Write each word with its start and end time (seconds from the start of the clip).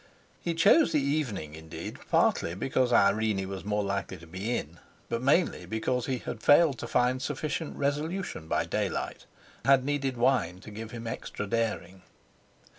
He 0.41 0.55
chose 0.55 0.91
the 0.91 0.99
evening, 0.99 1.53
indeed, 1.53 1.99
partly 2.09 2.55
because 2.55 2.91
Irene 2.91 3.47
was 3.47 3.63
more 3.63 3.83
likely 3.83 4.17
to 4.17 4.25
be 4.25 4.57
in, 4.57 4.79
but 5.09 5.21
mainly 5.21 5.67
because 5.67 6.07
he 6.07 6.17
had 6.17 6.41
failed 6.41 6.79
to 6.79 6.87
find 6.87 7.21
sufficient 7.21 7.75
resolution 7.77 8.47
by 8.47 8.65
daylight, 8.65 9.27
had 9.63 9.85
needed 9.85 10.17
wine 10.17 10.59
to 10.61 10.71
give 10.71 10.89
him 10.89 11.05
extra 11.05 11.45
daring. 11.45 12.01